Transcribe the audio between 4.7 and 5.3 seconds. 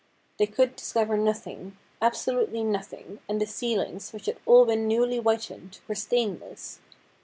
newly